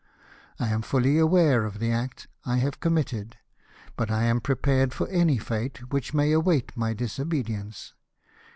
I 0.59 0.69
am 0.69 0.81
fully 0.81 1.19
aware 1.19 1.63
of 1.63 1.77
the 1.77 1.91
act 1.91 2.27
I 2.43 2.57
have 2.57 2.79
committed, 2.79 3.37
but 3.95 4.09
I 4.09 4.23
am 4.23 4.41
prepared 4.41 4.95
for 4.95 5.07
any 5.09 5.37
fate 5.37 5.91
which 5.93 6.11
may 6.11 6.31
await 6.31 6.75
my 6.75 6.95
disobedience. 6.95 7.93